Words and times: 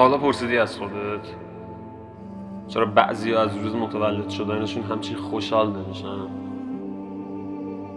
حالا 0.00 0.18
پرسیدی 0.18 0.58
از 0.58 0.78
خودت؟ 0.78 1.26
چرا 2.68 2.86
بعضی 2.86 3.34
از 3.34 3.56
روز 3.56 3.74
متولد 3.74 4.28
شدنشون 4.28 4.82
همچین 4.82 5.16
خوشحال 5.16 5.72
نمیشن؟ 5.72 6.28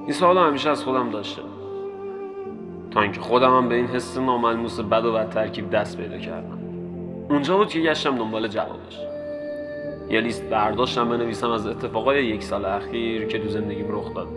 این 0.03 0.11
سوال 0.11 0.37
همیشه 0.37 0.69
از 0.69 0.83
خودم 0.83 1.09
داشته. 1.09 1.41
تا 2.91 3.01
اینکه 3.01 3.21
خودم 3.21 3.57
هم 3.57 3.69
به 3.69 3.75
این 3.75 3.87
حس 3.87 4.17
ناملموس 4.17 4.79
بد 4.79 5.05
و 5.05 5.13
بد 5.13 5.29
ترکیب 5.29 5.69
دست 5.69 5.97
پیدا 5.97 6.17
کردم. 6.17 6.59
اونجا 7.29 7.57
بود 7.57 7.69
که 7.69 7.79
گشتم 7.79 8.17
دنبال 8.17 8.47
جوابش. 8.47 8.99
یه 10.09 10.21
لیست 10.21 10.49
برداشتم 10.49 11.09
بنویسم 11.09 11.49
از 11.49 11.67
اتفاقای 11.67 12.25
یک 12.25 12.43
سال 12.43 12.65
اخیر 12.65 13.27
که 13.27 13.39
تو 13.39 13.49
زندگیم 13.49 13.85
رخ 13.89 14.13
داد. 14.13 14.27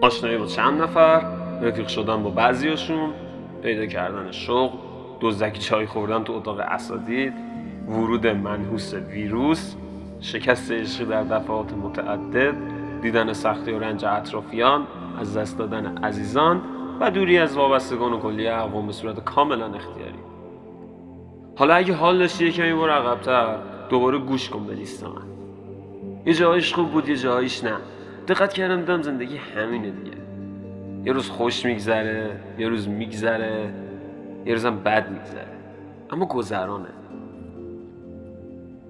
آشنایی 0.00 0.38
با 0.38 0.46
چند 0.46 0.82
نفر 0.82 1.22
رفیق 1.62 1.88
شدن 1.88 2.22
با 2.22 2.30
بعضیاشون 2.30 3.10
پیدا 3.62 3.86
کردن 3.86 4.30
شغل. 4.30 4.87
دزدکی 5.20 5.60
چای 5.60 5.86
خوردن 5.86 6.24
تو 6.24 6.32
اتاق 6.32 6.58
اساتید 6.60 7.32
ورود 7.88 8.26
منحوس 8.26 8.94
ویروس 8.94 9.74
شکست 10.20 10.72
عشقی 10.72 11.04
در 11.04 11.22
دفعات 11.22 11.72
متعدد 11.72 12.54
دیدن 13.02 13.32
سختی 13.32 13.72
و 13.72 13.78
رنج 13.78 14.04
اطرافیان 14.04 14.86
از 15.20 15.36
دست 15.36 15.58
دادن 15.58 15.98
عزیزان 15.98 16.62
و 17.00 17.10
دوری 17.10 17.38
از 17.38 17.56
وابستگان 17.56 18.12
و 18.12 18.18
کلی 18.18 18.48
اقوام 18.48 18.86
به 18.86 18.92
صورت 18.92 19.24
کاملا 19.24 19.66
اختیاری. 19.66 20.18
حالا 21.56 21.74
اگه 21.74 21.94
حال 21.94 22.18
داشتی 22.18 22.52
کمی 22.52 22.72
برو 22.72 22.90
عقبتر 22.90 23.56
دوباره 23.90 24.18
گوش 24.18 24.48
کن 24.48 24.66
به 24.66 24.74
لیست 24.74 25.04
من. 25.04 25.22
یه 26.26 26.34
جایش 26.34 26.74
خوب 26.74 26.90
بود 26.90 27.08
یه 27.08 27.16
جایش 27.16 27.64
نه. 27.64 27.76
دقت 28.28 28.52
کردم 28.52 28.76
دیدم 28.76 29.02
زندگی 29.02 29.36
همینه 29.36 29.90
دیگه. 29.90 30.16
یه 31.04 31.12
روز 31.12 31.30
خوش 31.30 31.64
میگذره 31.64 32.40
یه 32.58 32.68
روز 32.68 32.88
میگذره. 32.88 33.70
یه 34.46 34.52
روزم 34.52 34.76
بد 34.76 35.10
میگذره. 35.10 35.58
اما 36.10 36.26
گذرانه. 36.26 36.88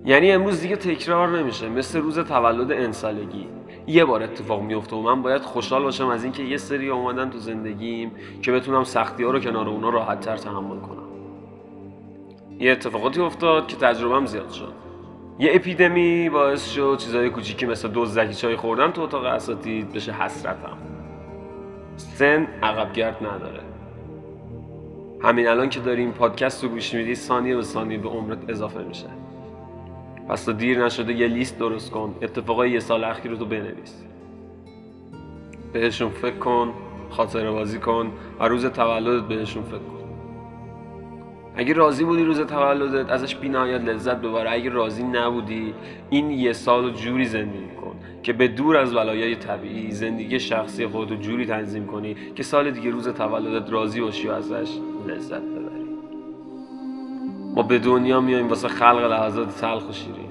یعنی 0.05 0.33
امروز 0.33 0.61
دیگه 0.61 0.77
تکرار 0.77 1.29
نمیشه. 1.29 1.69
مثل 1.69 2.01
روز 2.01 2.19
تولد 2.19 2.73
انسالگی. 2.73 3.49
یه 3.87 4.05
بار 4.05 4.23
اتفاق 4.23 4.63
میفته 4.63 4.97
و 4.97 5.03
من 5.03 5.23
باید 5.23 5.43
خوشحال 5.43 5.83
باشم 5.83 6.09
از 6.09 6.25
اینکه 6.25 6.43
یه 6.43 6.57
سری 6.57 6.89
اومدن 6.89 7.31
تو 7.31 7.39
زندگیم 7.39 8.11
که 8.43 8.53
بتونم 8.53 8.85
سختی 8.85 9.25
ها 9.25 9.31
رو 9.31 9.41
کنار 9.41 9.69
اونا 9.69 9.91
راحت 9.91 10.21
تر 10.21 10.37
تحمل 10.37 10.79
کنم. 10.79 11.09
یه 12.59 12.73
اتفاقاتی 12.73 13.21
افتاد 13.21 13.67
که 13.67 13.77
تجربهم 13.77 14.27
زیاد 14.27 14.51
شد. 14.51 14.73
یه 15.39 15.51
اپیدمی 15.55 16.31
باعث 16.31 16.71
شد 16.71 16.97
چیزای 16.99 17.31
کوچیکی 17.31 17.67
مثل 17.67 17.91
دزدکی 17.95 18.35
چای 18.35 18.57
خوردن 18.57 18.91
تو 18.91 19.03
اتاق 19.03 19.25
اساتید 19.25 19.93
بشه 19.93 20.13
حسرتم. 20.13 20.79
سن 21.97 22.47
عقبگرد 22.63 23.27
نداره. 23.27 23.61
همین 25.23 25.49
الان 25.49 25.69
که 25.69 25.81
داریم 25.81 26.13
پادکست 26.13 26.65
رو 26.65 26.71
گوش 26.71 26.95
میدی 26.95 27.15
ثانیه 27.15 27.57
به 27.57 27.63
ثانیه 27.63 27.99
به 27.99 28.09
عمرت 28.09 28.39
اضافه 28.51 28.83
میشه. 28.83 29.07
پس 30.29 30.45
تا 30.45 30.53
دیر 30.53 30.85
نشده 30.85 31.13
یه 31.13 31.27
لیست 31.27 31.59
درست 31.59 31.91
کن 31.91 32.15
اتفاقای 32.23 32.71
یه 32.71 32.81
سال 32.81 33.05
اخیر 33.05 33.31
رو 33.31 33.37
تو 33.37 33.45
بنویس. 33.45 34.05
بهشون 35.73 36.11
فکر 36.11 36.37
کن 36.37 36.73
خاطره 37.11 37.51
بازی 37.51 37.79
کن 37.79 38.13
و 38.41 38.49
روز 38.49 38.67
تولدت 38.67 39.29
بهشون 39.29 39.63
فکر 39.63 39.79
کن. 39.79 39.99
اگه 41.57 41.75
راضی 41.75 42.05
بودی 42.05 42.25
روز 42.25 42.41
تولدت 42.41 43.11
ازش 43.11 43.37
بینهایت 43.37 43.81
لذت 43.81 44.17
ببر. 44.17 44.47
اگه 44.47 44.71
راضی 44.71 45.03
نبودی 45.03 45.75
این 46.11 46.31
یه 46.31 46.53
سال 46.53 46.85
رو 46.85 46.91
جوری 46.91 47.25
زندگی 47.25 47.69
کن 47.81 47.97
که 48.23 48.33
به 48.33 48.49
دور 48.49 48.77
از 48.77 48.95
ولایای 48.95 49.37
طبیعی 49.37 49.91
زندگی 49.91 50.41
شخصی 50.41 50.87
خودتو 50.87 51.15
جوری 51.15 51.47
تنظیم 51.47 51.87
کنی 51.87 52.17
که 52.35 52.43
سال 52.43 52.71
دیگه 52.71 52.91
روز 52.91 53.09
تولدت 53.09 53.73
راضی 53.73 54.01
باشی 54.01 54.29
و 54.29 54.33
ازش 54.33 54.79
لذت 55.09 55.43
ببری 55.43 55.89
ما 57.55 57.63
به 57.63 57.79
دنیا 57.79 58.21
میایم 58.21 58.49
واسه 58.49 58.69
خلق 58.69 59.11
لحظات 59.11 59.57
تلخ 59.57 59.89
و 59.89 59.93
شیرین. 59.93 60.29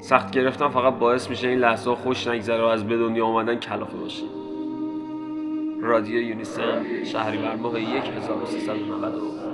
سخت 0.00 0.30
گرفتن 0.30 0.68
فقط 0.68 0.94
باعث 0.94 1.30
میشه 1.30 1.48
این 1.48 1.58
لحظه 1.58 1.94
خوش 1.94 2.26
نگذره 2.26 2.62
و 2.62 2.66
از 2.66 2.86
به 2.86 2.96
دنیا 2.96 3.26
آمدن 3.26 3.56
کلافه 3.56 3.96
باشی 3.96 4.24
رادیو 5.82 6.20
یونیسم 6.20 7.04
شهریور 7.04 7.56
ماه 7.56 7.78
1399 7.78 9.49